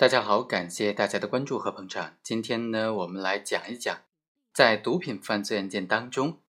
[0.00, 2.16] 大家好，感谢大家的关注和捧场。
[2.22, 4.00] 今天呢，我们来讲一讲，
[4.50, 6.40] 在毒品犯罪案件当中，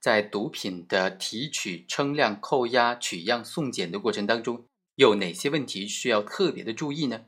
[0.00, 7.26] 在毒品的提取、称量、扣押、取样、送检的过程当中，有哪些问题需要特别的注意呢？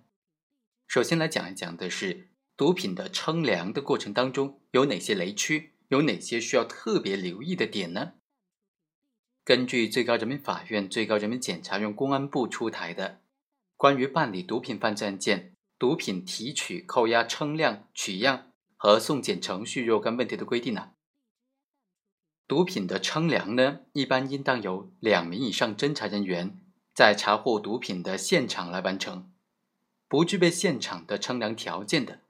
[0.86, 8.14] 首先来讲一讲的是毒品的称量的过程当中有哪些雷区，有哪些需要特别留意的点呢？
[9.44, 13.08] 根据最高人民法院、最高人民检察院、公安部出台的
[13.76, 15.50] 《关于办理毒品犯罪案件》。
[15.78, 20.90] 毒品提取、扣押、称量、取样和送检程序若干问题的规定呢？
[22.48, 26.58] 毒品的称量呢，一般应当由两名以上侦查人员
[26.92, 29.30] 在查获毒品的现场来完成。
[30.08, 32.22] 不具备现场的称量条件的，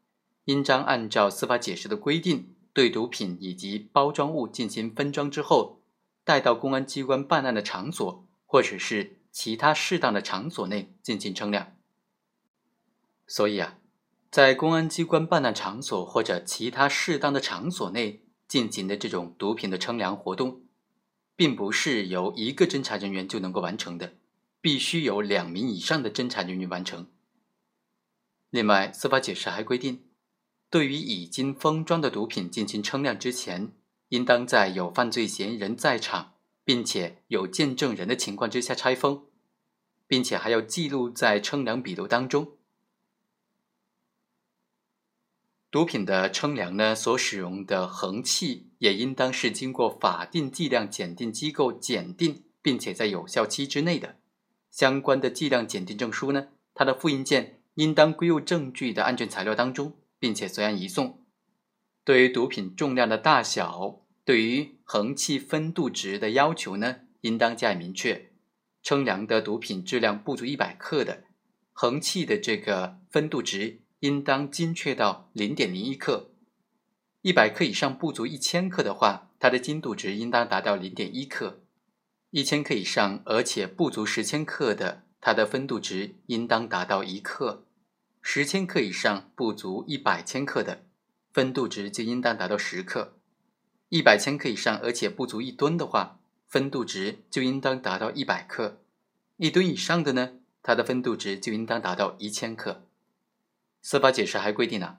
[0.44, 5.80] 应当按照司法解释的规定，对毒品以及包装物进行分装之后，
[6.24, 11.77] 带到公安机关办案的场所或者是其他适当的场所内进行称量。
[13.28, 13.78] 所以啊，
[14.30, 20.62] 在公安机关办案场所或者其他适当的场所内进行的这种毒品的称量活动，
[21.36, 24.14] 并不是由一个侦查人员就能够完成的，
[24.62, 27.06] 必须有两名以上的侦查人员完成。
[28.48, 30.04] 另外，司法解释还规定，
[30.70, 33.72] 对于已经封装的毒品进行称量之前，
[34.08, 36.32] 应当在有犯罪嫌疑人在场，
[36.64, 39.26] 并且有见证人的情况之下拆封，
[40.06, 42.52] 并且还要记录在称量笔录当中。
[45.70, 54.16] 毒品的称量呢，所使用的衡器也应当是经过法定计量检定机构检定，并且在有效期之内的。
[54.70, 61.22] 相关的计量检定证书呢，它的复印件应当归入证据的案卷材料当中，并且随案移送。
[62.02, 68.32] 对于毒品重量的大小，对于衡器分度值的要求呢，应当加以明确。
[68.82, 71.24] 称量的毒品质量不足一百克的，
[71.74, 73.82] 衡器的这个分度值。
[74.00, 76.30] 应当精确到零点零一克，
[77.22, 81.60] 一百克以上不足一千克的话，它的精度值应当达到零点一克；
[82.30, 87.64] 一千克以上而且不足十千克的，它的分度值应当达到一克；
[88.22, 90.84] 十千克以上不足一百千克的，
[91.32, 93.14] 分度值就应当达到十克；
[93.88, 98.76] 一百千克以上而且不足一吨的话，分度值就应当达到一百克；
[99.38, 102.84] 一吨以上的呢，它的分度值就应当达到一千克。
[103.90, 104.98] 司法解释还规定了，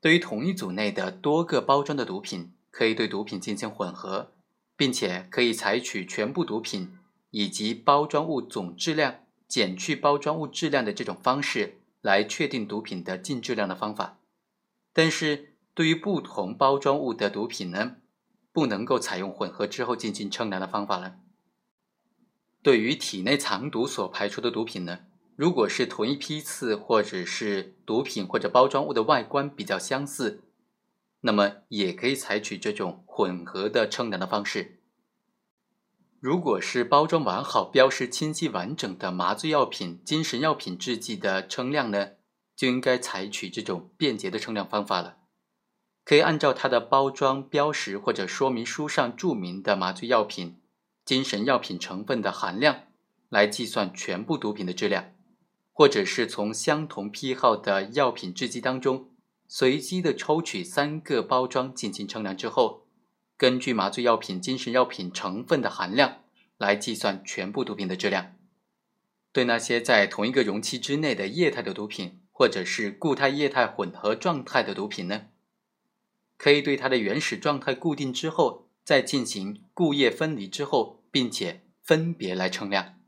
[0.00, 4.32] 对于同一组内的多个包装的毒品，可以对毒品进行混合，
[4.74, 6.96] 并且可以采取全部毒品
[7.28, 9.16] 以及包装物总质量
[9.46, 14.18] 减去包装物质量的这种方式来确定毒品的净质量的方法。
[14.94, 17.96] 但是，对于不同包装物的毒品呢，
[18.50, 21.16] 不能够采用混合之后进行称量的方法了。
[22.62, 25.00] 对于体内藏毒所排出的毒品呢？
[25.42, 30.44] 如果是同一批次，或者是毒品或者包装物的外观比较相似，
[31.22, 34.78] 那么也可以采取这种混合的称量的方式。
[36.20, 42.10] 如果是包装完好、标识清晰完整的麻醉药品、精神药品制剂的称量呢，
[42.54, 45.16] 就应该采取这种便捷的称量方法了。
[46.04, 50.60] 可以按照它的包装标识或者说明书上注明的麻醉药品、
[51.04, 52.82] 精神药品成分的含量
[53.28, 55.11] 来计算全部毒品的质量。
[55.72, 59.10] 或者是从相同批号的药品制剂当中
[59.48, 62.86] 随机的抽取三个包装进行称量之后，
[63.36, 66.18] 根据麻醉药品、精神药品成分的含量
[66.58, 68.36] 来计算全部毒品的质量。
[69.32, 75.22] 对那些在同一个容器之内的液态的毒品，或者是固态液态混合状态的毒品呢，
[76.36, 82.98] 可以对它的原始状态固定之后，再进行固液分离之后，并且分别来称量。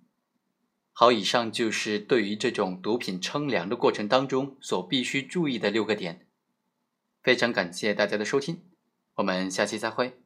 [0.97, 6.29] 好，以上就是对于这种毒品称量的过程当中所必须注意的六个点。
[7.21, 8.63] 非常感谢大家的收听，
[9.17, 10.24] 我们下期再会。